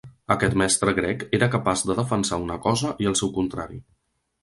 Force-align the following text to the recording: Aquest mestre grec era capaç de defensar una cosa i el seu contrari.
Aquest 0.35 0.55
mestre 0.61 0.93
grec 1.01 1.27
era 1.41 1.51
capaç 1.57 1.85
de 1.91 1.99
defensar 2.01 2.43
una 2.49 2.61
cosa 2.67 2.97
i 3.07 3.15
el 3.15 3.23
seu 3.25 3.37
contrari. 3.41 3.83